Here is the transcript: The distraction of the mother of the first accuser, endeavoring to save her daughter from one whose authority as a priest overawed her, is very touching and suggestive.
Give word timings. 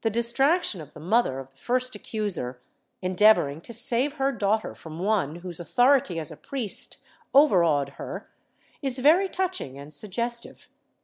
The 0.00 0.10
distraction 0.10 0.80
of 0.80 0.92
the 0.92 0.98
mother 0.98 1.38
of 1.38 1.52
the 1.52 1.56
first 1.56 1.94
accuser, 1.94 2.60
endeavoring 3.00 3.60
to 3.60 3.72
save 3.72 4.14
her 4.14 4.32
daughter 4.32 4.74
from 4.74 4.98
one 4.98 5.36
whose 5.36 5.60
authority 5.60 6.18
as 6.18 6.32
a 6.32 6.36
priest 6.36 6.96
overawed 7.32 7.90
her, 7.90 8.28
is 8.82 8.98
very 8.98 9.28
touching 9.28 9.78
and 9.78 9.94
suggestive. 9.94 10.68